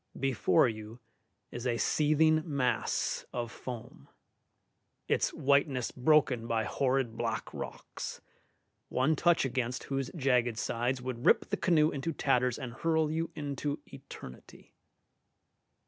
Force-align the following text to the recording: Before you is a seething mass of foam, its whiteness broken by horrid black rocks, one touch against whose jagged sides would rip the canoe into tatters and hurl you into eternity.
Before 0.19 0.67
you 0.67 0.99
is 1.51 1.67
a 1.67 1.77
seething 1.77 2.41
mass 2.43 3.23
of 3.31 3.51
foam, 3.51 4.07
its 5.07 5.31
whiteness 5.31 5.91
broken 5.91 6.47
by 6.47 6.63
horrid 6.63 7.15
black 7.15 7.53
rocks, 7.53 8.19
one 8.89 9.15
touch 9.15 9.45
against 9.45 9.83
whose 9.83 10.09
jagged 10.15 10.57
sides 10.57 11.03
would 11.03 11.23
rip 11.27 11.51
the 11.51 11.55
canoe 11.55 11.91
into 11.91 12.13
tatters 12.13 12.57
and 12.57 12.73
hurl 12.73 13.11
you 13.11 13.29
into 13.35 13.77
eternity. 13.93 14.73